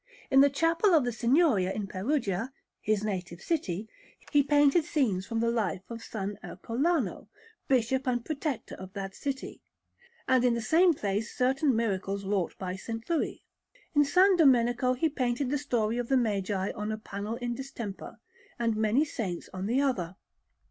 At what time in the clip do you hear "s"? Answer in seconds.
5.99-6.09, 12.73-12.89, 14.01-14.15